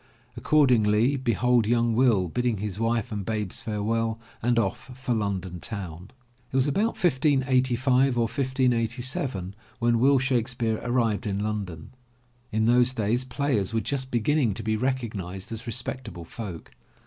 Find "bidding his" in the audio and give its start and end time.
2.27-2.79